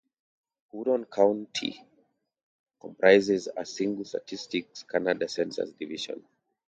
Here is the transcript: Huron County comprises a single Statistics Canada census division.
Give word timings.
Huron 0.71 1.05
County 1.05 1.85
comprises 2.79 3.47
a 3.55 3.63
single 3.63 4.03
Statistics 4.03 4.81
Canada 4.81 5.27
census 5.29 5.69
division. 5.73 6.23